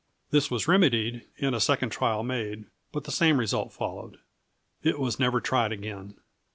[0.31, 4.17] This was remedied, and a second trial made, but the same result followed.
[4.81, 6.15] It was never tried again.